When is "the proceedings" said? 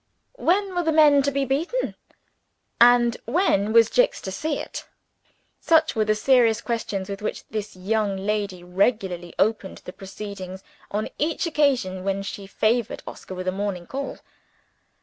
9.85-10.63